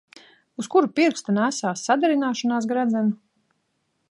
[0.61, 3.15] Uz kura pirksta nēsā saderināšānās gredzenu?